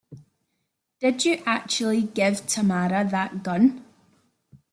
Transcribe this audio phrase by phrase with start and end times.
[0.99, 3.85] Did you actually give Tamara that gun?